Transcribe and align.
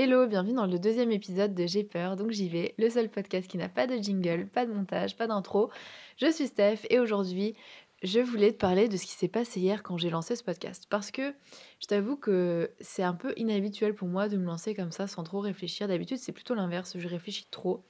Hello, 0.00 0.28
bienvenue 0.28 0.54
dans 0.54 0.66
le 0.66 0.78
deuxième 0.78 1.10
épisode 1.10 1.56
de 1.56 1.66
J'ai 1.66 1.82
peur, 1.82 2.14
donc 2.14 2.30
j'y 2.30 2.48
vais, 2.48 2.72
le 2.78 2.88
seul 2.88 3.08
podcast 3.08 3.48
qui 3.50 3.58
n'a 3.58 3.68
pas 3.68 3.88
de 3.88 3.96
jingle, 3.96 4.46
pas 4.46 4.64
de 4.64 4.72
montage, 4.72 5.16
pas 5.16 5.26
d'intro. 5.26 5.72
Je 6.18 6.30
suis 6.30 6.46
Steph 6.46 6.86
et 6.88 7.00
aujourd'hui, 7.00 7.56
je 8.04 8.20
voulais 8.20 8.52
te 8.52 8.58
parler 8.58 8.86
de 8.86 8.96
ce 8.96 9.06
qui 9.06 9.10
s'est 9.10 9.26
passé 9.26 9.58
hier 9.58 9.82
quand 9.82 9.98
j'ai 9.98 10.08
lancé 10.08 10.36
ce 10.36 10.44
podcast. 10.44 10.86
Parce 10.88 11.10
que 11.10 11.34
je 11.80 11.88
t'avoue 11.88 12.14
que 12.16 12.70
c'est 12.78 13.02
un 13.02 13.14
peu 13.14 13.34
inhabituel 13.36 13.92
pour 13.92 14.06
moi 14.06 14.28
de 14.28 14.36
me 14.36 14.44
lancer 14.44 14.72
comme 14.72 14.92
ça 14.92 15.08
sans 15.08 15.24
trop 15.24 15.40
réfléchir. 15.40 15.88
D'habitude, 15.88 16.18
c'est 16.18 16.30
plutôt 16.30 16.54
l'inverse, 16.54 16.96
je 16.96 17.08
réfléchis 17.08 17.48
trop. 17.50 17.82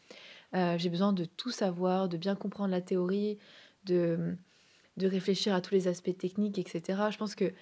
Euh, 0.55 0.79
j'ai 0.79 0.89
besoin 0.89 1.13
de 1.13 1.27
tout 1.27 1.51
savoir, 1.51 2.09
de 2.09 2.17
bien 2.17 2.37
comprendre 2.37 2.71
la 2.71 2.81
théorie, 2.81 3.37
de, 3.85 4.35
de 4.97 5.07
réfléchir 5.07 5.55
à 5.55 5.61
tous 5.61 5.75
les 5.75 5.89
aspects 5.89 6.17
techniques, 6.17 6.59
etc. 6.59 7.03
Je 7.11 7.19
pense 7.19 7.35
que 7.35 7.53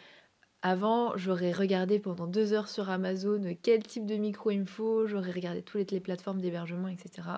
avant, 0.67 1.17
j'aurais 1.17 1.53
regardé 1.53 2.01
pendant 2.01 2.27
deux 2.27 2.53
heures 2.53 2.69
sur 2.69 2.91
Amazon 2.91 3.57
quel 3.63 3.85
type 3.85 4.05
de 4.05 4.17
micro 4.17 4.51
il 4.51 4.59
me 4.59 4.65
faut, 4.65 5.07
j'aurais 5.07 5.31
regardé 5.31 5.63
toutes 5.63 5.93
les 5.93 6.01
plateformes 6.01 6.41
d'hébergement, 6.41 6.89
etc. 6.89 7.29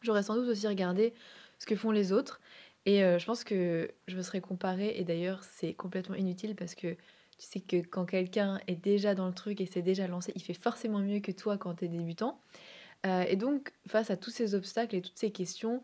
J'aurais 0.00 0.22
sans 0.22 0.36
doute 0.36 0.48
aussi 0.48 0.68
regardé 0.68 1.12
ce 1.58 1.66
que 1.66 1.74
font 1.74 1.90
les 1.90 2.12
autres. 2.12 2.40
Et 2.84 3.02
euh, 3.02 3.18
je 3.18 3.26
pense 3.26 3.42
que 3.42 3.90
je 4.06 4.16
me 4.16 4.22
serais 4.22 4.40
comparée, 4.40 4.92
et 4.96 5.02
d'ailleurs 5.02 5.42
c'est 5.42 5.74
complètement 5.74 6.14
inutile 6.14 6.54
parce 6.54 6.76
que 6.76 6.92
tu 6.94 7.46
sais 7.46 7.58
que 7.58 7.78
quand 7.78 8.06
quelqu'un 8.06 8.60
est 8.68 8.76
déjà 8.76 9.16
dans 9.16 9.26
le 9.26 9.34
truc 9.34 9.60
et 9.60 9.66
s'est 9.66 9.82
déjà 9.82 10.06
lancé, 10.06 10.30
il 10.36 10.42
fait 10.42 10.54
forcément 10.54 11.00
mieux 11.00 11.18
que 11.18 11.32
toi 11.32 11.58
quand 11.58 11.74
tu 11.74 11.86
es 11.86 11.88
débutant. 11.88 12.40
Euh, 13.06 13.24
et 13.24 13.34
donc, 13.34 13.72
face 13.88 14.12
à 14.12 14.16
tous 14.16 14.30
ces 14.30 14.54
obstacles 14.54 14.94
et 14.94 15.02
toutes 15.02 15.18
ces 15.18 15.32
questions, 15.32 15.82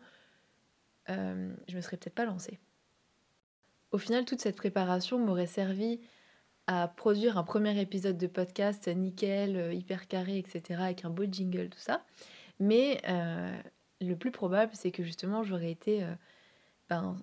euh, 1.11 1.53
je 1.67 1.75
me 1.75 1.81
serais 1.81 1.97
peut-être 1.97 2.15
pas 2.15 2.25
lancée. 2.25 2.61
Au 3.91 3.99
final, 3.99 4.25
toute 4.25 4.41
cette 4.41 4.57
préparation 4.57 5.19
m'aurait 5.19 5.49
servi 5.49 5.99
à 6.67 6.89
produire 6.89 7.39
un 7.39 7.45
premier 7.45 7.79
épisode 7.81 8.17
de 8.19 8.27
podcast 8.27 8.89
nickel, 8.89 9.57
euh, 9.57 9.75
hyper 9.75 10.07
carré, 10.09 10.39
etc., 10.39 10.81
avec 10.83 11.05
un 11.05 11.11
beau 11.11 11.25
jingle, 11.31 11.69
tout 11.69 11.79
ça. 11.79 12.05
Mais 12.61 13.01
euh, 13.09 13.57
le 14.01 14.15
plus 14.15 14.31
probable, 14.31 14.73
c'est 14.75 14.93
que 14.93 15.03
justement, 15.03 15.43
j'aurais 15.43 15.71
été 15.71 16.05
euh, 16.05 16.15
ben, 16.89 17.17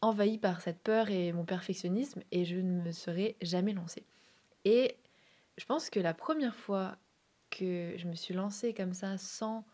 envahie 0.00 0.38
par 0.38 0.60
cette 0.60 0.80
peur 0.80 1.10
et 1.10 1.32
mon 1.32 1.44
perfectionnisme 1.44 2.22
et 2.30 2.44
je 2.44 2.56
ne 2.56 2.82
me 2.82 2.92
serais 2.92 3.36
jamais 3.42 3.72
lancée. 3.72 4.04
Et 4.64 4.96
je 5.58 5.64
pense 5.64 5.90
que 5.90 6.00
la 6.00 6.14
première 6.14 6.54
fois 6.54 6.96
que 7.50 7.94
je 7.96 8.06
me 8.06 8.14
suis 8.14 8.34
lancée 8.34 8.74
comme 8.74 8.92
ça 8.92 9.18
sans 9.18 9.64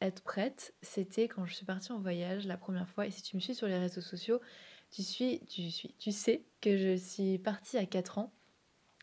être 0.00 0.22
prête, 0.22 0.72
c'était 0.82 1.26
quand 1.26 1.44
je 1.46 1.54
suis 1.54 1.66
partie 1.66 1.90
en 1.90 1.98
voyage 1.98 2.46
la 2.46 2.56
première 2.56 2.88
fois. 2.88 3.06
Et 3.06 3.10
si 3.10 3.22
tu 3.22 3.36
me 3.36 3.40
suis 3.40 3.54
sur 3.54 3.66
les 3.66 3.78
réseaux 3.78 4.00
sociaux, 4.00 4.40
tu, 4.90 5.02
suis, 5.02 5.40
tu, 5.46 5.70
suis, 5.70 5.94
tu 5.98 6.12
sais 6.12 6.42
que 6.60 6.76
je 6.76 6.96
suis 6.96 7.38
partie 7.38 7.78
à 7.78 7.86
4 7.86 8.18
ans. 8.18 8.32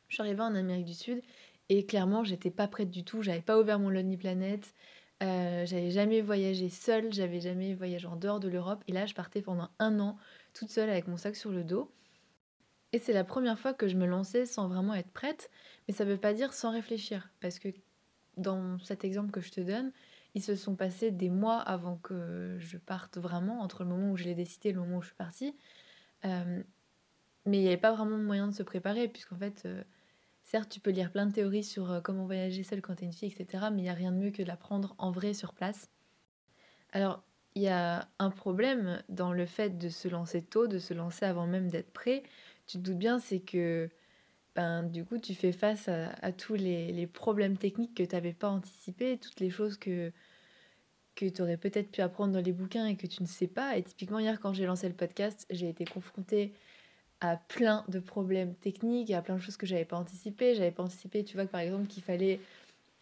Je 0.07 0.15
suis 0.15 0.21
arrivée 0.21 0.41
en 0.41 0.55
Amérique 0.55 0.85
du 0.85 0.93
Sud 0.93 1.21
et 1.69 1.85
clairement, 1.85 2.23
j'étais 2.23 2.51
pas 2.51 2.67
prête 2.67 2.89
du 2.89 3.03
tout. 3.03 3.21
J'avais 3.21 3.41
pas 3.41 3.59
ouvert 3.59 3.79
mon 3.79 3.89
Lonely 3.89 4.17
Planet. 4.17 4.73
Euh, 5.23 5.65
j'avais 5.65 5.91
jamais 5.91 6.21
voyagé 6.21 6.69
seule, 6.69 7.11
j'avais 7.11 7.41
jamais 7.41 7.73
voyagé 7.73 8.07
en 8.07 8.15
dehors 8.15 8.39
de 8.39 8.47
l'Europe. 8.47 8.83
Et 8.87 8.93
là, 8.93 9.05
je 9.05 9.13
partais 9.13 9.41
pendant 9.41 9.69
un 9.79 9.99
an 9.99 10.17
toute 10.53 10.69
seule 10.69 10.89
avec 10.89 11.07
mon 11.07 11.17
sac 11.17 11.35
sur 11.35 11.51
le 11.51 11.63
dos. 11.63 11.91
Et 12.93 12.99
c'est 12.99 13.13
la 13.13 13.23
première 13.23 13.59
fois 13.59 13.73
que 13.73 13.87
je 13.87 13.97
me 13.97 14.05
lançais 14.05 14.45
sans 14.45 14.67
vraiment 14.67 14.93
être 14.93 15.11
prête. 15.11 15.49
Mais 15.87 15.93
ça 15.93 16.05
veut 16.05 16.17
pas 16.17 16.33
dire 16.33 16.53
sans 16.53 16.71
réfléchir. 16.71 17.29
Parce 17.41 17.59
que 17.59 17.69
dans 18.37 18.79
cet 18.79 19.03
exemple 19.03 19.31
que 19.31 19.41
je 19.41 19.51
te 19.51 19.61
donne, 19.61 19.91
ils 20.37 20.41
se 20.41 20.55
sont 20.55 20.75
passés 20.75 21.11
des 21.11 21.29
mois 21.29 21.57
avant 21.57 21.97
que 21.97 22.57
je 22.59 22.77
parte 22.77 23.17
vraiment, 23.17 23.61
entre 23.61 23.83
le 23.83 23.89
moment 23.89 24.11
où 24.11 24.17
je 24.17 24.23
l'ai 24.23 24.35
décidé 24.35 24.69
et 24.69 24.71
le 24.71 24.79
moment 24.79 24.97
où 24.97 25.01
je 25.01 25.07
suis 25.07 25.15
partie. 25.15 25.55
Euh, 26.25 26.61
mais 27.45 27.57
il 27.57 27.61
n'y 27.61 27.67
avait 27.67 27.77
pas 27.77 27.93
vraiment 27.93 28.17
moyen 28.17 28.47
de 28.47 28.53
se 28.53 28.61
préparer, 28.61 29.07
puisqu'en 29.07 29.37
fait, 29.37 29.63
euh, 29.65 29.83
certes, 30.43 30.69
tu 30.69 30.79
peux 30.79 30.91
lire 30.91 31.11
plein 31.11 31.25
de 31.25 31.33
théories 31.33 31.63
sur 31.63 31.91
euh, 31.91 32.01
comment 32.01 32.25
voyager 32.25 32.63
seule 32.63 32.81
quand 32.81 32.95
tu 32.95 33.03
es 33.03 33.07
une 33.07 33.13
fille, 33.13 33.33
etc., 33.35 33.65
mais 33.71 33.79
il 33.79 33.83
n'y 33.83 33.89
a 33.89 33.93
rien 33.93 34.11
de 34.11 34.17
mieux 34.17 34.31
que 34.31 34.43
de 34.43 34.47
l'apprendre 34.47 34.93
en 34.99 35.11
vrai 35.11 35.33
sur 35.33 35.53
place. 35.53 35.89
Alors, 36.91 37.23
il 37.55 37.63
y 37.63 37.69
a 37.69 38.07
un 38.19 38.29
problème 38.29 39.01
dans 39.09 39.33
le 39.33 39.47
fait 39.47 39.79
de 39.79 39.89
se 39.89 40.07
lancer 40.07 40.43
tôt, 40.43 40.67
de 40.67 40.77
se 40.77 40.93
lancer 40.93 41.25
avant 41.25 41.47
même 41.47 41.69
d'être 41.69 41.91
prêt. 41.91 42.21
Tu 42.67 42.77
te 42.77 42.83
doutes 42.83 42.99
bien, 42.99 43.17
c'est 43.17 43.39
que 43.39 43.89
ben, 44.55 44.83
du 44.83 45.05
coup, 45.05 45.17
tu 45.19 45.35
fais 45.35 45.51
face 45.51 45.87
à, 45.87 46.31
tous 46.31 46.55
les, 46.55 46.91
les, 46.91 47.05
problèmes 47.05 47.57
techniques 47.57 47.95
que 47.95 48.01
tu 48.01 48.15
n'avais 48.15 48.33
pas 48.33 48.49
anticipés, 48.49 49.19
toutes 49.19 49.39
les 49.39 49.51
choses 49.51 49.77
que, 49.77 50.11
que 51.17 51.25
tu 51.25 51.41
aurais 51.41 51.57
peut-être 51.57 51.91
pu 51.91 52.01
apprendre 52.01 52.31
dans 52.31 52.41
les 52.41 52.53
bouquins 52.53 52.85
et 52.85 52.95
que 52.95 53.07
tu 53.07 53.21
ne 53.23 53.27
sais 53.27 53.47
pas. 53.47 53.75
Et 53.75 53.83
typiquement, 53.83 54.19
hier, 54.19 54.39
quand 54.39 54.53
j'ai 54.53 54.65
lancé 54.65 54.87
le 54.87 54.93
podcast, 54.93 55.45
j'ai 55.49 55.67
été 55.67 55.83
confrontée 55.83 56.53
à 57.19 57.35
plein 57.35 57.83
de 57.87 57.99
problèmes 57.99 58.53
techniques 58.53 59.09
à 59.11 59.21
plein 59.23 59.35
de 59.35 59.41
choses 59.41 59.57
que 59.57 59.65
j'avais 59.65 59.85
pas 59.85 59.97
anticipées. 59.97 60.53
J'avais 60.53 60.71
pas 60.71 60.83
anticipé, 60.83 61.23
tu 61.23 61.35
vois, 61.35 61.47
par 61.47 61.61
exemple, 61.61 61.87
qu'il 61.87 62.03
fallait 62.03 62.39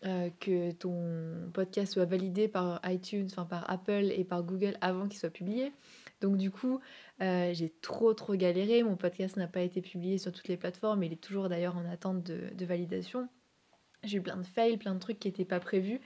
euh, 0.05 0.29
que 0.39 0.71
ton 0.71 1.49
podcast 1.53 1.93
soit 1.93 2.05
validé 2.05 2.47
par 2.47 2.79
iTunes, 2.85 3.27
enfin 3.31 3.45
par 3.45 3.69
Apple 3.69 4.11
et 4.15 4.23
par 4.23 4.43
Google 4.43 4.77
avant 4.79 5.07
qu'il 5.07 5.19
soit 5.19 5.29
publié. 5.29 5.73
Donc 6.21 6.37
du 6.37 6.51
coup, 6.51 6.79
euh, 7.21 7.53
j'ai 7.53 7.73
trop 7.81 8.13
trop 8.13 8.35
galéré. 8.35 8.81
Mon 8.83 8.95
podcast 8.95 9.35
n'a 9.35 9.47
pas 9.47 9.61
été 9.61 9.81
publié 9.81 10.17
sur 10.17 10.31
toutes 10.31 10.47
les 10.47 10.57
plateformes. 10.57 11.03
Il 11.03 11.11
est 11.11 11.21
toujours 11.21 11.49
d'ailleurs 11.49 11.75
en 11.75 11.85
attente 11.85 12.23
de, 12.23 12.53
de 12.55 12.65
validation. 12.65 13.27
J'ai 14.03 14.19
eu 14.19 14.21
plein 14.21 14.37
de 14.37 14.45
fails, 14.45 14.77
plein 14.77 14.93
de 14.93 14.99
trucs 14.99 15.19
qui 15.19 15.27
n'étaient 15.27 15.43
pas 15.43 15.59
prévus. 15.59 15.99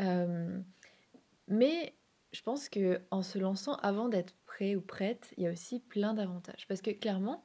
Euh, 0.00 0.58
mais 1.48 1.94
je 2.32 2.42
pense 2.42 2.68
que 2.68 3.00
en 3.10 3.22
se 3.22 3.38
lançant 3.38 3.74
avant 3.76 4.08
d'être 4.08 4.34
prêt 4.46 4.74
ou 4.74 4.80
prête, 4.80 5.32
il 5.36 5.44
y 5.44 5.46
a 5.46 5.52
aussi 5.52 5.80
plein 5.80 6.14
d'avantages. 6.14 6.66
Parce 6.68 6.82
que 6.82 6.90
clairement, 6.90 7.42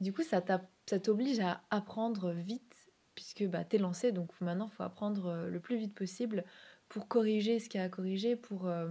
du 0.00 0.12
coup, 0.12 0.22
ça 0.22 0.40
t'oblige 0.40 1.40
à 1.40 1.62
apprendre 1.70 2.30
vite, 2.32 2.88
puisque 3.14 3.44
bah, 3.46 3.64
tu 3.64 3.76
es 3.76 3.78
lancé, 3.78 4.12
donc 4.12 4.30
maintenant, 4.40 4.68
il 4.72 4.74
faut 4.74 4.82
apprendre 4.82 5.26
euh, 5.26 5.48
le 5.48 5.60
plus 5.60 5.76
vite 5.76 5.94
possible 5.94 6.44
pour 6.88 7.08
corriger 7.08 7.58
ce 7.58 7.68
qu'il 7.68 7.80
y 7.80 7.82
a 7.82 7.86
à 7.86 7.88
corriger, 7.88 8.36
pour, 8.36 8.66
euh, 8.66 8.88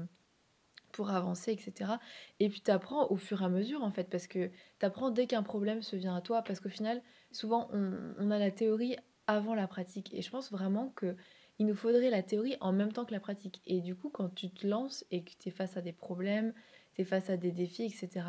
avancer, 1.07 1.53
etc. 1.53 1.93
Et 2.41 2.49
puis 2.49 2.59
tu 2.59 2.71
apprends 2.71 3.09
au 3.09 3.15
fur 3.15 3.41
et 3.41 3.45
à 3.45 3.49
mesure, 3.49 3.83
en 3.83 3.91
fait, 3.91 4.09
parce 4.09 4.27
que 4.27 4.49
tu 4.79 4.85
apprends 4.85 5.11
dès 5.11 5.27
qu'un 5.27 5.43
problème 5.43 5.81
se 5.81 5.95
vient 5.95 6.15
à 6.15 6.21
toi, 6.21 6.41
parce 6.41 6.59
qu'au 6.59 6.69
final, 6.69 7.01
souvent, 7.31 7.69
on 7.71 8.31
a 8.31 8.37
la 8.37 8.51
théorie 8.51 8.97
avant 9.25 9.55
la 9.55 9.67
pratique. 9.67 10.13
Et 10.13 10.21
je 10.21 10.29
pense 10.29 10.51
vraiment 10.51 10.89
que 10.97 11.15
il 11.59 11.65
nous 11.65 11.75
faudrait 11.75 12.09
la 12.09 12.23
théorie 12.23 12.55
en 12.61 12.71
même 12.71 12.93
temps 12.93 13.05
que 13.05 13.13
la 13.13 13.19
pratique. 13.19 13.61
Et 13.67 13.81
du 13.81 13.93
coup, 13.93 14.09
quand 14.09 14.33
tu 14.33 14.49
te 14.49 14.65
lances 14.65 15.05
et 15.11 15.23
que 15.23 15.31
tu 15.37 15.49
es 15.49 15.51
face 15.51 15.75
à 15.75 15.81
des 15.81 15.91
problèmes, 15.91 16.53
tu 16.95 17.01
es 17.01 17.05
face 17.05 17.29
à 17.29 17.35
des 17.35 17.51
défis, 17.51 17.83
etc., 17.83 18.25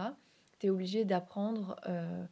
tu 0.59 0.67
es 0.67 0.71
obligé 0.71 1.05
d'apprendre 1.05 1.77
euh, 1.89 2.25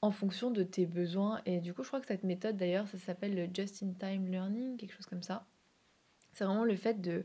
en 0.00 0.12
fonction 0.12 0.52
de 0.52 0.62
tes 0.62 0.86
besoins. 0.86 1.42
Et 1.44 1.60
du 1.60 1.74
coup, 1.74 1.82
je 1.82 1.88
crois 1.88 2.00
que 2.00 2.06
cette 2.06 2.22
méthode, 2.22 2.56
d'ailleurs, 2.56 2.86
ça 2.86 2.98
s'appelle 2.98 3.34
le 3.34 3.48
just-in-time 3.52 4.28
learning, 4.28 4.76
quelque 4.76 4.94
chose 4.94 5.06
comme 5.06 5.22
ça. 5.22 5.44
C'est 6.32 6.44
vraiment 6.44 6.64
le 6.64 6.76
fait 6.76 7.00
de 7.00 7.24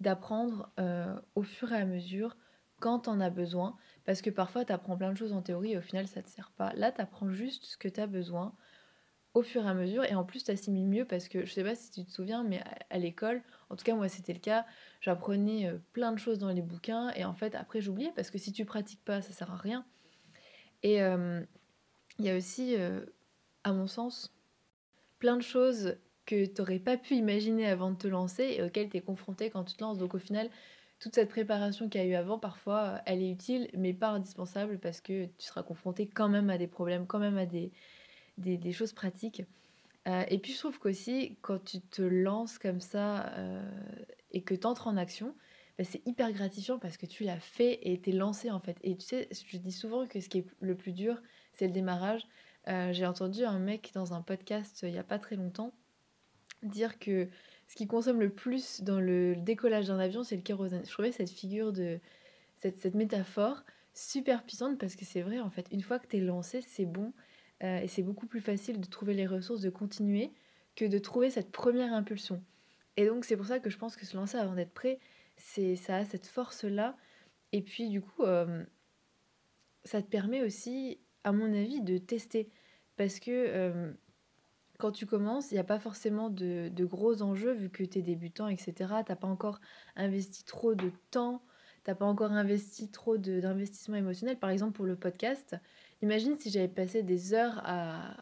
d'apprendre 0.00 0.72
euh, 0.80 1.14
au 1.36 1.42
fur 1.44 1.72
et 1.72 1.76
à 1.76 1.84
mesure 1.84 2.36
quand 2.80 3.06
on 3.06 3.20
as 3.20 3.30
besoin. 3.30 3.76
Parce 4.04 4.22
que 4.22 4.28
parfois, 4.28 4.64
tu 4.64 4.72
apprends 4.72 4.96
plein 4.96 5.12
de 5.12 5.16
choses 5.16 5.32
en 5.32 5.40
théorie 5.40 5.72
et 5.72 5.78
au 5.78 5.82
final, 5.82 6.08
ça 6.08 6.20
ne 6.20 6.26
te 6.26 6.30
sert 6.30 6.50
pas. 6.50 6.72
Là, 6.74 6.90
tu 6.90 7.00
apprends 7.00 7.30
juste 7.30 7.64
ce 7.64 7.76
que 7.78 7.88
tu 7.88 8.00
as 8.00 8.08
besoin 8.08 8.54
au 9.34 9.42
fur 9.42 9.64
et 9.64 9.68
à 9.68 9.74
mesure. 9.74 10.04
Et 10.04 10.14
en 10.14 10.24
plus 10.24 10.44
t'assimiles 10.44 10.86
mieux 10.86 11.04
parce 11.04 11.28
que 11.28 11.44
je 11.44 11.52
sais 11.52 11.64
pas 11.64 11.74
si 11.74 11.90
tu 11.90 12.04
te 12.04 12.10
souviens 12.10 12.44
mais 12.44 12.62
à, 12.90 12.98
l'école 12.98 13.42
en 13.68 13.76
tout 13.76 13.84
cas 13.84 13.94
moi 13.94 14.08
c'était 14.08 14.32
le 14.32 14.38
cas 14.38 14.64
j'apprenais 15.00 15.68
euh, 15.68 15.78
plein 15.92 16.12
de 16.12 16.18
choses 16.18 16.38
dans 16.38 16.50
les 16.50 16.62
bouquins. 16.62 17.10
Et 17.16 17.24
en 17.24 17.34
fait 17.34 17.54
après 17.54 17.80
j'oubliais 17.80 18.12
parce 18.14 18.30
que 18.30 18.38
si 18.38 18.52
tu 18.52 18.64
pratiques 18.64 19.04
pas 19.04 19.20
ça 19.20 19.32
sert 19.32 19.52
à 19.52 19.56
rien. 19.56 19.84
Et 20.82 20.98
il 20.98 22.24
y 22.24 22.30
a 22.30 22.36
aussi 22.36 22.76
euh, 22.76 23.00
à 23.64 23.72
mon 23.72 23.86
sens 23.86 24.34
plein 25.18 25.36
de 25.36 25.42
choses 25.42 25.96
que 26.26 26.44
tu 26.44 26.60
n'aurais 26.60 26.78
pas 26.78 26.96
pu 26.96 27.14
imaginer 27.14 27.66
avant 27.66 27.90
de 27.90 27.96
te 27.96 28.06
lancer 28.06 28.56
et 28.58 28.62
auxquelles 28.62 28.90
tu 28.90 28.98
es 28.98 29.00
confronté 29.00 29.50
quand 29.50 29.64
tu 29.64 29.76
te 29.76 29.82
lances. 29.82 29.98
Donc 29.98 30.14
au 30.14 30.18
final 30.18 30.50
toute 31.00 31.14
cette 31.14 31.28
préparation 31.28 31.88
qu'il 31.88 32.00
y 32.00 32.04
a 32.04 32.06
eu 32.06 32.14
avant 32.14 32.38
parfois 32.38 33.00
elle 33.04 33.22
est 33.22 33.30
utile 33.30 33.68
mais 33.74 33.92
pas 33.92 34.08
indispensable 34.08 34.78
parce 34.78 35.00
que 35.00 35.24
tu 35.24 35.46
seras 35.46 35.62
confronté 35.62 36.06
quand 36.06 36.28
même 36.28 36.50
à 36.50 36.58
des 36.58 36.68
problèmes 36.68 37.06
quand 37.06 37.18
même 37.18 37.36
à 37.36 37.46
des 37.46 37.72
des, 38.38 38.72
choses 38.72 38.92
pratiques. 38.92 39.42
Euh, 40.06 40.24
et 40.28 40.38
puis 40.38 40.52
je 40.52 40.58
trouve 40.58 40.78
qu'aussi, 40.78 41.38
quand 41.40 41.62
tu 41.64 41.80
te 41.80 42.02
lances 42.02 42.58
comme 42.58 42.80
ça 42.80 43.28
euh, 43.36 43.62
et 44.32 44.42
que 44.42 44.54
tu 44.54 44.66
entres 44.66 44.86
en 44.86 44.96
action, 44.96 45.34
bah, 45.78 45.84
c'est 45.84 46.06
hyper 46.06 46.32
gratifiant 46.32 46.78
parce 46.78 46.96
que 46.96 47.06
tu 47.06 47.24
l'as 47.24 47.40
fait 47.40 47.78
et 47.82 48.00
t'es 48.00 48.12
lancé 48.12 48.50
en 48.50 48.60
fait. 48.60 48.76
Et 48.82 48.96
tu 48.96 49.06
sais, 49.06 49.28
je 49.32 49.56
dis 49.56 49.72
souvent 49.72 50.06
que 50.06 50.20
ce 50.20 50.28
qui 50.28 50.38
est 50.38 50.46
le 50.60 50.76
plus 50.76 50.92
dur, 50.92 51.20
c'est 51.52 51.66
le 51.66 51.72
démarrage. 51.72 52.26
Euh, 52.68 52.92
j'ai 52.92 53.06
entendu 53.06 53.44
un 53.44 53.58
mec 53.58 53.90
dans 53.94 54.14
un 54.14 54.22
podcast 54.22 54.80
il 54.82 54.92
n'y 54.92 54.98
a 54.98 55.04
pas 55.04 55.18
très 55.18 55.36
longtemps 55.36 55.74
dire 56.62 56.98
que 56.98 57.28
ce 57.68 57.76
qui 57.76 57.86
consomme 57.86 58.20
le 58.20 58.30
plus 58.30 58.82
dans 58.82 59.00
le 59.00 59.36
décollage 59.36 59.88
d'un 59.88 59.98
avion, 59.98 60.22
c'est 60.22 60.36
le 60.36 60.42
kérosène. 60.42 60.84
Je 60.84 60.90
trouvais 60.90 61.12
cette 61.12 61.30
figure 61.30 61.72
de 61.72 62.00
cette, 62.56 62.78
cette 62.78 62.94
métaphore 62.94 63.64
super 63.92 64.44
puissante 64.44 64.78
parce 64.78 64.96
que 64.96 65.04
c'est 65.04 65.22
vrai 65.22 65.40
en 65.40 65.50
fait, 65.50 65.66
une 65.70 65.82
fois 65.82 65.98
que 65.98 66.06
tu 66.06 66.16
es 66.16 66.20
lancé, 66.20 66.60
c'est 66.62 66.86
bon. 66.86 67.12
Euh, 67.62 67.80
et 67.80 67.88
c'est 67.88 68.02
beaucoup 68.02 68.26
plus 68.26 68.40
facile 68.40 68.80
de 68.80 68.86
trouver 68.86 69.14
les 69.14 69.26
ressources, 69.26 69.60
de 69.60 69.70
continuer, 69.70 70.32
que 70.76 70.84
de 70.84 70.98
trouver 70.98 71.30
cette 71.30 71.52
première 71.52 71.92
impulsion. 71.92 72.42
Et 72.96 73.06
donc 73.06 73.24
c'est 73.24 73.36
pour 73.36 73.46
ça 73.46 73.58
que 73.58 73.70
je 73.70 73.78
pense 73.78 73.96
que 73.96 74.06
se 74.06 74.16
lancer 74.16 74.36
avant 74.36 74.54
d'être 74.54 74.72
prêt, 74.72 74.98
c'est 75.36 75.76
ça 75.76 75.96
a 75.96 76.04
cette 76.04 76.26
force-là. 76.26 76.96
Et 77.52 77.62
puis 77.62 77.88
du 77.88 78.00
coup, 78.00 78.22
euh, 78.22 78.64
ça 79.84 80.02
te 80.02 80.08
permet 80.08 80.42
aussi, 80.42 80.98
à 81.22 81.32
mon 81.32 81.52
avis, 81.52 81.80
de 81.80 81.98
tester. 81.98 82.48
Parce 82.96 83.18
que 83.18 83.30
euh, 83.30 83.92
quand 84.78 84.92
tu 84.92 85.06
commences, 85.06 85.50
il 85.50 85.54
n'y 85.54 85.60
a 85.60 85.64
pas 85.64 85.78
forcément 85.78 86.30
de, 86.30 86.68
de 86.72 86.84
gros 86.84 87.22
enjeux 87.22 87.52
vu 87.52 87.70
que 87.70 87.82
tu 87.84 87.98
es 87.98 88.02
débutant, 88.02 88.48
etc. 88.48 88.72
Tu 88.78 88.86
n'as 88.86 89.16
pas 89.16 89.28
encore 89.28 89.60
investi 89.96 90.44
trop 90.44 90.74
de 90.74 90.90
temps, 91.10 91.42
tu 91.84 91.90
n'as 91.90 91.94
pas 91.94 92.04
encore 92.04 92.32
investi 92.32 92.90
trop 92.90 93.16
d'investissement 93.16 93.96
émotionnel. 93.96 94.38
Par 94.38 94.50
exemple, 94.50 94.72
pour 94.72 94.86
le 94.86 94.96
podcast, 94.96 95.56
imagine 96.04 96.38
si 96.38 96.50
j'avais 96.50 96.68
passé 96.68 97.02
des 97.02 97.32
heures 97.34 97.62
à, 97.64 98.16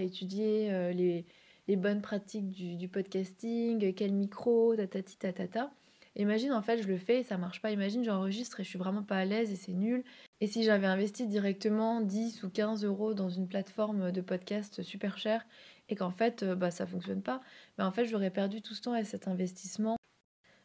étudier 0.00 0.72
euh, 0.72 0.92
les, 0.92 1.76
bonnes 1.76 2.00
pratiques 2.00 2.50
du, 2.50 2.88
podcasting, 2.88 3.94
quel 3.94 4.12
micro, 4.12 4.74
tatati 4.74 5.18
tatata. 5.18 5.70
Imagine 6.16 6.52
en 6.52 6.62
fait 6.62 6.82
je 6.82 6.88
le 6.88 6.96
fais 6.96 7.20
et 7.20 7.22
ça 7.22 7.36
marche 7.36 7.60
pas. 7.60 7.70
Imagine 7.70 8.02
j'enregistre 8.02 8.60
et 8.60 8.64
je 8.64 8.68
suis 8.68 8.78
vraiment 8.78 9.02
pas 9.02 9.18
à 9.18 9.24
l'aise 9.24 9.52
et 9.52 9.56
c'est 9.56 9.72
nul. 9.72 10.02
Et 10.40 10.46
si 10.46 10.64
j'avais 10.64 10.86
investi 10.86 11.26
directement 11.26 12.00
10 12.00 12.42
ou 12.42 12.50
15 12.50 12.84
euros 12.84 13.14
dans 13.14 13.28
une 13.28 13.46
plateforme 13.46 14.10
de 14.10 14.20
podcast 14.20 14.82
super 14.82 15.18
chère 15.18 15.46
et 15.88 15.96
qu'en 15.96 16.10
fait 16.10 16.42
euh, 16.42 16.54
bah, 16.54 16.70
ça 16.70 16.86
fonctionne 16.86 17.22
pas, 17.22 17.40
bah, 17.76 17.86
en 17.86 17.92
fait 17.92 18.06
j'aurais 18.06 18.30
perdu 18.30 18.62
tout 18.62 18.74
ce 18.74 18.82
temps 18.82 18.96
et 18.96 19.04
cet 19.04 19.28
investissement 19.28 19.97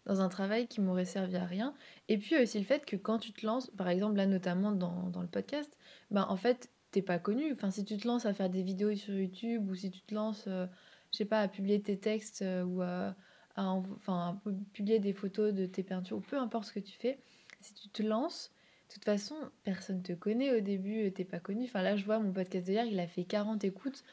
dans 0.05 0.21
un 0.21 0.29
travail 0.29 0.67
qui 0.67 0.81
m'aurait 0.81 1.05
servi 1.05 1.35
à 1.35 1.45
rien. 1.45 1.73
Et 2.09 2.17
puis 2.17 2.37
aussi 2.37 2.59
le 2.59 2.65
fait 2.65 2.85
que 2.85 2.95
quand 2.95 3.19
tu 3.19 3.31
te 3.33 3.45
lances, 3.45 3.69
par 3.77 3.89
exemple 3.89 4.17
là 4.17 4.25
notamment 4.25 4.71
dans, 4.71 5.09
dans 5.09 5.21
le 5.21 5.27
podcast, 5.27 5.77
bah, 6.11 6.25
en 6.29 6.35
fait 6.35 6.69
t'es 6.93 7.01
pas 7.01 7.19
connu. 7.19 7.51
Enfin, 7.51 7.71
si 7.71 7.83
tu 7.83 7.97
te 7.97 8.07
lances 8.07 8.25
à 8.25 8.33
faire 8.33 8.49
des 8.49 8.63
vidéos 8.63 8.95
sur 8.95 9.13
YouTube 9.13 9.69
ou 9.69 9.75
si 9.75 9.91
tu 9.91 10.01
te 10.01 10.15
lances, 10.15 10.45
euh, 10.47 10.67
je 11.11 11.17
sais 11.17 11.25
pas, 11.25 11.41
à 11.41 11.47
publier 11.49 11.81
tes 11.81 11.97
textes 11.97 12.43
euh, 12.43 12.63
ou 12.63 12.81
à, 12.81 13.15
enfin, 13.57 14.39
publier 14.71 14.99
des 14.99 15.13
photos 15.13 15.53
de 15.53 15.65
tes 15.65 15.83
peintures 15.83 16.17
ou 16.17 16.21
peu 16.21 16.37
importe 16.37 16.65
ce 16.65 16.73
que 16.73 16.79
tu 16.79 16.93
fais, 16.93 17.19
si 17.59 17.73
tu 17.73 17.89
te 17.89 18.03
lances, 18.03 18.53
de 18.89 18.93
toute 18.93 19.05
façon, 19.05 19.35
personne 19.63 20.03
te 20.03 20.13
connaît 20.13 20.55
au 20.55 20.59
début, 20.59 21.11
t'es 21.11 21.25
pas 21.25 21.39
connu. 21.39 21.63
Enfin, 21.65 21.81
là, 21.81 21.95
je 21.95 22.05
vois 22.05 22.19
mon 22.19 22.31
podcast 22.31 22.65
d'hier, 22.65 22.85
il 22.85 22.99
a 22.99 23.07
fait 23.07 23.23
40 23.23 23.63
écoutes. 23.63 24.03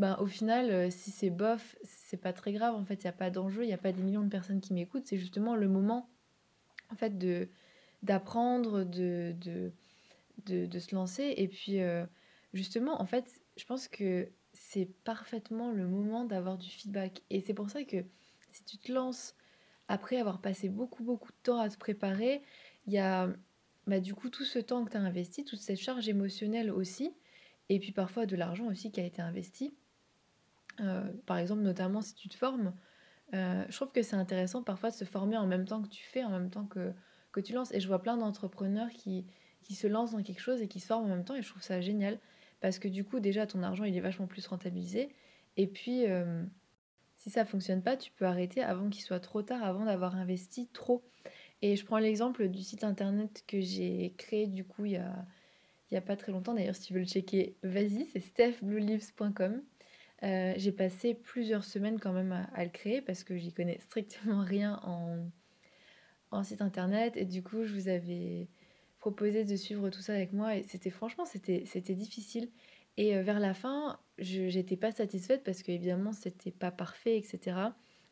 Ben, 0.00 0.16
au 0.18 0.24
final, 0.24 0.70
euh, 0.70 0.88
si 0.88 1.10
c'est 1.10 1.28
bof, 1.28 1.76
c'est 1.82 2.16
pas 2.16 2.32
très 2.32 2.54
grave. 2.54 2.74
En 2.74 2.86
fait, 2.86 2.94
il 3.02 3.06
n'y 3.06 3.10
a 3.10 3.12
pas 3.12 3.28
d'enjeu, 3.28 3.64
il 3.64 3.66
n'y 3.66 3.74
a 3.74 3.78
pas 3.78 3.92
des 3.92 4.02
millions 4.02 4.22
de 4.22 4.30
personnes 4.30 4.62
qui 4.62 4.72
m'écoutent. 4.72 5.06
C'est 5.06 5.18
justement 5.18 5.56
le 5.56 5.68
moment, 5.68 6.08
en 6.90 6.96
fait, 6.96 7.18
de 7.18 7.48
d'apprendre, 8.02 8.82
de, 8.82 9.36
de, 10.46 10.66
de, 10.66 10.78
se 10.78 10.94
lancer. 10.94 11.34
Et 11.36 11.48
puis, 11.48 11.80
justement, 12.54 13.02
en 13.02 13.04
fait, 13.04 13.42
je 13.58 13.64
pense 13.66 13.88
que 13.88 14.30
c'est 14.54 14.86
parfaitement 15.04 15.70
le 15.70 15.86
moment 15.86 16.24
d'avoir 16.24 16.56
du 16.56 16.70
feedback. 16.70 17.20
Et 17.28 17.42
c'est 17.42 17.52
pour 17.52 17.68
ça 17.68 17.84
que 17.84 17.98
si 18.52 18.64
tu 18.64 18.78
te 18.78 18.90
lances 18.90 19.36
après 19.88 20.16
avoir 20.16 20.40
passé 20.40 20.70
beaucoup, 20.70 21.04
beaucoup 21.04 21.30
de 21.30 21.38
temps 21.42 21.58
à 21.58 21.68
te 21.68 21.76
préparer, 21.76 22.42
il 22.86 22.94
y 22.94 22.98
a 22.98 23.28
bah, 23.86 24.00
du 24.00 24.14
coup 24.14 24.30
tout 24.30 24.44
ce 24.46 24.58
temps 24.58 24.82
que 24.86 24.92
tu 24.92 24.96
as 24.96 25.00
investi, 25.00 25.44
toute 25.44 25.60
cette 25.60 25.78
charge 25.78 26.08
émotionnelle 26.08 26.70
aussi, 26.70 27.12
et 27.68 27.78
puis 27.78 27.92
parfois 27.92 28.24
de 28.24 28.34
l'argent 28.34 28.66
aussi 28.68 28.90
qui 28.90 29.00
a 29.00 29.04
été 29.04 29.20
investi. 29.20 29.74
Euh, 30.80 31.02
par 31.26 31.38
exemple, 31.38 31.62
notamment 31.62 32.00
si 32.02 32.14
tu 32.14 32.28
te 32.28 32.36
formes, 32.36 32.74
euh, 33.34 33.64
je 33.68 33.76
trouve 33.76 33.92
que 33.92 34.02
c'est 34.02 34.16
intéressant 34.16 34.62
parfois 34.62 34.90
de 34.90 34.94
se 34.94 35.04
former 35.04 35.36
en 35.36 35.46
même 35.46 35.66
temps 35.66 35.82
que 35.82 35.88
tu 35.88 36.02
fais, 36.04 36.24
en 36.24 36.30
même 36.30 36.50
temps 36.50 36.66
que, 36.66 36.92
que 37.32 37.40
tu 37.40 37.52
lances. 37.52 37.72
Et 37.72 37.80
je 37.80 37.88
vois 37.88 38.02
plein 38.02 38.16
d'entrepreneurs 38.16 38.90
qui, 38.90 39.26
qui 39.62 39.74
se 39.74 39.86
lancent 39.86 40.12
dans 40.12 40.22
quelque 40.22 40.40
chose 40.40 40.62
et 40.62 40.68
qui 40.68 40.80
se 40.80 40.86
forment 40.86 41.04
en 41.06 41.08
même 41.08 41.24
temps, 41.24 41.34
et 41.34 41.42
je 41.42 41.48
trouve 41.48 41.62
ça 41.62 41.80
génial. 41.80 42.18
Parce 42.60 42.78
que 42.78 42.88
du 42.88 43.04
coup, 43.04 43.20
déjà, 43.20 43.46
ton 43.46 43.62
argent, 43.62 43.84
il 43.84 43.96
est 43.96 44.00
vachement 44.00 44.26
plus 44.26 44.46
rentabilisé. 44.46 45.14
Et 45.56 45.66
puis, 45.66 46.06
euh, 46.06 46.42
si 47.16 47.30
ça 47.30 47.44
fonctionne 47.44 47.82
pas, 47.82 47.96
tu 47.96 48.10
peux 48.12 48.26
arrêter 48.26 48.62
avant 48.62 48.88
qu'il 48.90 49.02
soit 49.02 49.20
trop 49.20 49.42
tard, 49.42 49.62
avant 49.62 49.84
d'avoir 49.84 50.16
investi 50.16 50.68
trop. 50.68 51.04
Et 51.62 51.76
je 51.76 51.84
prends 51.84 51.98
l'exemple 51.98 52.48
du 52.48 52.62
site 52.62 52.84
internet 52.84 53.44
que 53.46 53.60
j'ai 53.60 54.14
créé 54.16 54.46
du 54.46 54.64
coup 54.64 54.86
il 54.86 54.92
y 54.92 54.96
a, 54.96 55.26
y 55.90 55.96
a 55.96 56.00
pas 56.00 56.16
très 56.16 56.32
longtemps. 56.32 56.54
D'ailleurs, 56.54 56.74
si 56.76 56.82
tu 56.82 56.94
veux 56.94 57.00
le 57.00 57.06
checker, 57.06 57.56
vas-y, 57.62 58.06
c'est 58.06 58.20
stephblueleaves.com. 58.20 59.62
Euh, 60.22 60.52
j'ai 60.56 60.72
passé 60.72 61.14
plusieurs 61.14 61.64
semaines 61.64 61.98
quand 61.98 62.12
même 62.12 62.46
à, 62.54 62.64
le 62.64 62.70
créer 62.70 63.00
parce 63.00 63.24
que 63.24 63.36
j'y 63.36 63.52
connais 63.52 63.78
strictement 63.80 64.42
rien 64.42 64.80
en, 64.82 65.30
en 66.30 66.42
site 66.42 66.62
internet. 66.62 67.16
Et 67.16 67.24
du 67.24 67.42
coup, 67.42 67.64
je 67.64 67.74
vous 67.74 67.88
avais 67.88 68.48
proposé 68.98 69.44
de 69.44 69.56
suivre 69.56 69.88
tout 69.90 70.02
ça 70.02 70.12
avec 70.12 70.32
moi. 70.32 70.56
Et 70.56 70.62
c'était 70.62 70.90
franchement 70.90 71.24
c'était 71.24 71.94
difficile. 71.94 72.50
Et 72.96 73.16
euh, 73.16 73.22
vers 73.22 73.40
la 73.40 73.54
fin 73.54 73.98
je 74.20 74.48
j'étais 74.48 74.76
pas 74.76 74.92
satisfaite 74.92 75.42
parce 75.42 75.62
que 75.62 75.72
évidemment 75.72 76.12
c'était 76.12 76.50
pas 76.50 76.70
parfait 76.70 77.16
etc 77.16 77.56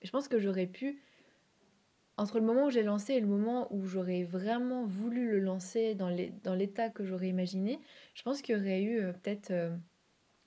je 0.03 0.11
pense 0.11 0.29
que 0.29 0.39
j'aurais 0.39 0.67
pu 0.67 1.03
entre 2.17 2.41
le 2.41 2.47
moment 2.47 2.67
où 2.67 2.71
j'ai 2.71 2.83
lancé 2.83 3.15
et 3.15 3.21
le 3.21 3.27
moment 3.27 3.73
où 3.73 3.87
j'aurais 3.87 4.25
vraiment 4.25 4.87
voulu 4.87 5.31
le 5.31 5.41
lancer 5.41 5.95
dans 5.95 6.15
dans 6.43 6.55
l'état 6.55 6.89
que 6.89 7.05
j'aurais 7.05 7.29
imaginé 7.29 7.79
je 8.15 8.23
pense 8.23 8.41
qu'il 8.41 8.57
y 8.57 8.59
aurait 8.59 8.83
eu 8.83 9.01
euh, 9.01 9.13
peut-être 9.13 9.53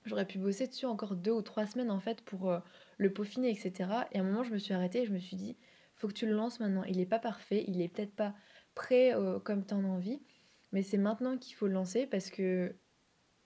j'aurais 0.04 0.26
pu 0.26 0.38
bosser 0.38 0.66
dessus 0.66 0.86
encore 0.86 1.16
deux 1.16 1.32
ou 1.32 1.42
trois 1.42 1.66
semaines 1.66 1.90
en 1.90 2.00
fait 2.00 2.22
pour 2.22 2.52
le 2.98 3.12
peaufiner 3.12 3.50
etc 3.50 3.90
et 4.12 4.18
à 4.18 4.20
un 4.20 4.24
moment 4.24 4.42
je 4.42 4.52
me 4.52 4.58
suis 4.58 4.74
arrêtée 4.74 5.02
et 5.02 5.06
je 5.06 5.12
me 5.12 5.18
suis 5.18 5.36
dit 5.36 5.56
faut 5.96 6.08
que 6.08 6.12
tu 6.12 6.26
le 6.26 6.32
lances 6.32 6.60
maintenant 6.60 6.84
il 6.84 7.00
est 7.00 7.06
pas 7.06 7.18
parfait 7.18 7.64
il 7.68 7.80
est 7.80 7.88
peut-être 7.88 8.14
pas 8.14 8.34
prêt 8.74 9.14
comme 9.44 9.64
tu 9.64 9.74
en 9.74 9.84
as 9.84 9.88
envie 9.88 10.20
mais 10.72 10.82
c'est 10.82 10.98
maintenant 10.98 11.36
qu'il 11.36 11.54
faut 11.54 11.66
le 11.66 11.74
lancer 11.74 12.06
parce 12.06 12.30
que 12.30 12.74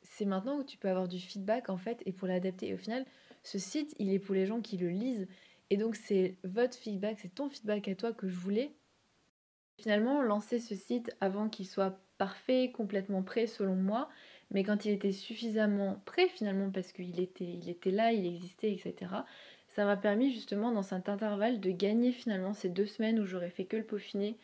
c'est 0.03 0.25
maintenant 0.25 0.58
où 0.58 0.64
tu 0.64 0.79
peux 0.79 0.88
avoir 0.88 1.08
du 1.08 1.19
feedback 1.19 1.69
en 1.69 1.76
fait 1.76 2.03
et 2.06 2.12
pour 2.12 2.29
l'adapter. 2.29 2.73
Au 2.73 2.79
final, 2.79 3.05
ce 3.43 3.58
site, 3.58 3.94
il 3.99 4.12
est 4.12 4.19
pour 4.19 4.35
les 4.35 4.47
gens 4.47 4.61
qui 4.61 4.76
le 4.76 4.88
lisent. 4.88 5.26
Et 5.70 5.76
donc 5.76 5.97
c'est 5.97 6.37
votre 6.44 6.76
feedback, 6.76 7.19
c'est 7.20 7.35
ton 7.35 7.49
feedback 7.49 7.88
à 7.88 7.94
toi 7.94 8.12
que 8.12 8.29
je 8.29 8.37
voulais. 8.37 8.76
Finalement, 9.79 10.23
lancer 10.23 10.58
ce 10.58 10.75
site 10.75 11.14
avant 11.20 11.49
qu'il 11.49 11.67
soit 11.67 12.00
parfait, 12.19 12.70
complètement 12.73 13.23
prêt 13.23 13.47
selon 13.47 13.75
moi, 13.75 14.08
mais 14.50 14.64
quand 14.64 14.84
il 14.84 14.93
était 14.93 15.12
suffisamment 15.12 16.02
prêt 16.04 16.28
finalement 16.28 16.70
parce 16.70 16.93
qu'il 16.93 17.20
était, 17.20 17.44
il 17.44 17.69
était 17.69 17.90
là, 17.90 18.12
il 18.12 18.26
existait, 18.26 18.72
etc. 18.72 18.94
Ça 19.69 19.84
m'a 19.84 19.96
permis 19.96 20.32
justement 20.32 20.72
dans 20.72 20.82
cet 20.82 21.08
intervalle 21.08 21.60
de 21.60 21.70
gagner 21.70 22.12
finalement 22.12 22.54
ces 22.54 22.69
deux 22.69 22.87
semaines 22.87 23.19
où 23.20 23.26
j'aurais 23.26 23.50
fait 23.50 23.64
que 23.64 23.76
le 23.76 23.84
peaufiner, 23.84 24.38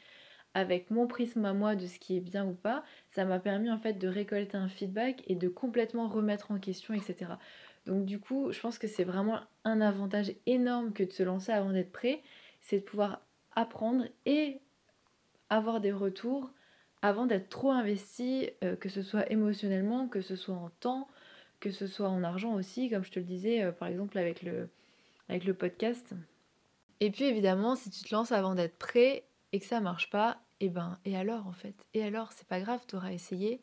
avec 0.55 0.91
mon 0.91 1.07
prisme 1.07 1.45
à 1.45 1.55
moi 1.55 1.77
de 1.77 1.87
ce 1.87 1.99
qui 1.99 2.17
est 2.17 2.21
bien 2.21 2.47
ou 2.47 2.53
pas, 2.53 2.85
ça 3.11 3.25
m'a 3.25 3.39
permis 3.39 3.71
en 3.71 3.79
fait 3.79 3.95
de 3.95 4.09
récolter 4.09 4.57
un 4.57 4.69
feedback 4.69 5.23
et 5.27 5.35
de 5.35 5.49
complètement 5.49 6.09
remettre 6.09 6.51
en 6.51 6.59
question, 6.59 6.93
etc. 6.95 7.33
Donc 7.87 8.05
du 8.05 8.19
coup, 8.19 8.53
je 8.53 8.61
pense 8.61 8.79
que 8.79 8.87
c'est 8.87 9.05
vraiment 9.05 9.41
un 9.65 9.81
avantage 9.81 10.33
énorme 10.47 10.93
que 10.93 11.05
de 11.05 11.13
se 11.13 11.23
lancer 11.23 11.53
avant 11.53 11.73
d'être 11.73 11.93
prêt, 11.93 12.23
c'est 12.61 12.81
de 12.81 12.85
pouvoir 12.85 13.23
apprendre 13.55 14.05
et 14.27 14.61
avoir 15.49 15.81
des 15.81 15.93
retours 15.93 16.51
avant 17.03 17.27
d'être 17.27 17.49
trop 17.49 17.73
investi, 17.73 18.51
euh, 18.63 18.77
que 18.77 18.89
ce 18.89 19.03
soit 19.03 19.31
émotionnellement, 19.31 20.09
que 20.09 20.21
ce 20.21 20.37
soit 20.37 20.55
en 20.55 20.71
temps, 20.81 21.09
que 21.61 21.71
ce 21.71 21.87
soit 21.87 22.09
en 22.09 22.23
argent 22.23 22.55
aussi, 22.55 22.89
comme 22.89 23.05
je 23.05 23.11
te 23.11 23.19
le 23.19 23.25
disais 23.25 23.63
euh, 23.63 23.73
par 23.73 23.89
exemple 23.89 24.17
avec 24.19 24.43
le, 24.43 24.69
avec 25.29 25.45
le 25.45 25.55
podcast. 25.55 26.15
Et 27.01 27.11
puis 27.11 27.25
évidemment, 27.25 27.75
si 27.75 27.91
tu 27.91 28.05
te 28.05 28.15
lances 28.15 28.33
avant 28.33 28.55
d'être 28.55 28.79
prêt, 28.79 29.25
et 29.53 29.61
que 29.61 29.67
ça 29.67 29.81
marche 29.81 30.09
pas, 30.11 30.41
et 30.61 30.69
ben 30.69 30.99
et 31.05 31.17
alors 31.17 31.47
en 31.47 31.53
fait? 31.53 31.75
Et 31.95 32.03
alors, 32.03 32.33
c'est 32.33 32.47
pas 32.47 32.61
grave, 32.61 32.81
tu 32.87 32.97
auras 32.97 33.13
essayé. 33.13 33.61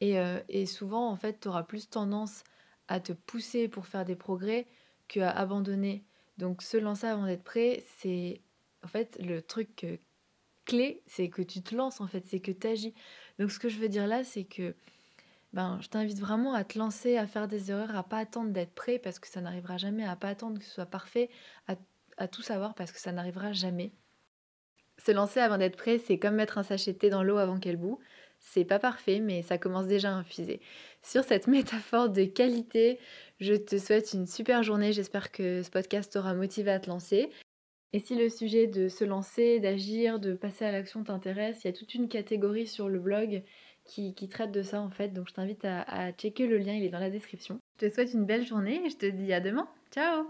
Et, 0.00 0.18
euh, 0.18 0.40
et, 0.48 0.66
souvent 0.66 1.10
en 1.10 1.16
fait, 1.16 1.40
tu 1.40 1.48
auras 1.48 1.62
plus 1.62 1.88
tendance 1.88 2.44
à 2.88 3.00
te 3.00 3.12
pousser 3.12 3.68
pour 3.68 3.86
faire 3.86 4.04
des 4.04 4.14
progrès 4.14 4.66
qu'à 5.08 5.30
abandonner. 5.30 6.04
Donc 6.38 6.62
se 6.62 6.76
lancer 6.76 7.06
avant 7.06 7.26
d'être 7.26 7.44
prêt, 7.44 7.82
c'est 7.98 8.42
en 8.84 8.88
fait 8.88 9.18
le 9.24 9.40
truc 9.42 9.86
clé, 10.66 11.02
c'est 11.06 11.28
que 11.28 11.42
tu 11.42 11.62
te 11.62 11.74
lances 11.74 12.00
en 12.00 12.06
fait, 12.06 12.24
c'est 12.26 12.40
que 12.40 12.52
tu 12.52 12.66
agis. 12.66 12.94
Donc 13.38 13.50
ce 13.50 13.58
que 13.58 13.68
je 13.68 13.78
veux 13.78 13.88
dire 13.88 14.06
là, 14.06 14.24
c'est 14.24 14.44
que 14.44 14.74
ben, 15.52 15.78
je 15.80 15.88
t'invite 15.88 16.18
vraiment 16.18 16.52
à 16.52 16.64
te 16.64 16.78
lancer, 16.78 17.16
à 17.16 17.26
faire 17.26 17.48
des 17.48 17.70
erreurs, 17.70 17.96
à 17.96 18.02
pas 18.02 18.18
attendre 18.18 18.50
d'être 18.50 18.74
prêt 18.74 18.98
parce 18.98 19.18
que 19.18 19.28
ça 19.28 19.40
n'arrivera 19.40 19.78
jamais, 19.78 20.04
à 20.04 20.14
pas 20.14 20.28
attendre 20.28 20.58
que 20.58 20.64
ce 20.64 20.70
soit 20.70 20.86
parfait, 20.86 21.30
à, 21.66 21.76
à 22.18 22.28
tout 22.28 22.42
savoir 22.42 22.74
parce 22.74 22.92
que 22.92 23.00
ça 23.00 23.12
n'arrivera 23.12 23.52
jamais. 23.52 23.92
Se 24.98 25.12
lancer 25.12 25.40
avant 25.40 25.58
d'être 25.58 25.76
prêt, 25.76 25.98
c'est 25.98 26.18
comme 26.18 26.34
mettre 26.34 26.58
un 26.58 26.62
sachet 26.62 26.92
de 26.92 26.98
thé 26.98 27.10
dans 27.10 27.22
l'eau 27.22 27.38
avant 27.38 27.58
qu'elle 27.58 27.76
boue. 27.76 27.98
C'est 28.38 28.64
pas 28.64 28.78
parfait, 28.78 29.20
mais 29.20 29.42
ça 29.42 29.58
commence 29.58 29.86
déjà 29.86 30.10
à 30.10 30.14
infuser. 30.14 30.60
Sur 31.02 31.24
cette 31.24 31.46
métaphore 31.48 32.10
de 32.10 32.24
qualité, 32.24 32.98
je 33.40 33.54
te 33.54 33.78
souhaite 33.78 34.12
une 34.12 34.26
super 34.26 34.62
journée. 34.62 34.92
J'espère 34.92 35.32
que 35.32 35.62
ce 35.62 35.70
podcast 35.70 36.12
t'aura 36.12 36.34
motivé 36.34 36.70
à 36.70 36.80
te 36.80 36.88
lancer. 36.88 37.30
Et 37.92 38.00
si 38.00 38.14
le 38.14 38.28
sujet 38.28 38.66
de 38.66 38.88
se 38.88 39.04
lancer, 39.04 39.60
d'agir, 39.60 40.18
de 40.18 40.34
passer 40.34 40.64
à 40.64 40.72
l'action 40.72 41.04
t'intéresse, 41.04 41.64
il 41.64 41.68
y 41.68 41.70
a 41.70 41.72
toute 41.72 41.94
une 41.94 42.08
catégorie 42.08 42.66
sur 42.66 42.88
le 42.88 42.98
blog 42.98 43.42
qui, 43.84 44.14
traite 44.28 44.52
de 44.52 44.62
ça 44.62 44.80
en 44.80 44.90
fait. 44.90 45.10
Donc 45.10 45.28
je 45.28 45.34
t'invite 45.34 45.64
à, 45.64 46.12
checker 46.12 46.46
le 46.46 46.58
lien, 46.58 46.74
il 46.74 46.84
est 46.84 46.90
dans 46.90 46.98
la 46.98 47.10
description. 47.10 47.60
Je 47.80 47.86
te 47.86 47.94
souhaite 47.94 48.12
une 48.12 48.26
belle 48.26 48.46
journée 48.46 48.84
et 48.84 48.90
je 48.90 48.96
te 48.96 49.06
dis 49.06 49.32
à 49.32 49.40
demain. 49.40 49.68
Ciao 49.92 50.26